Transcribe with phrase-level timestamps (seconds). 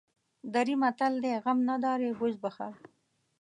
[0.53, 2.73] دري متل دی: غم نداری بز بخر.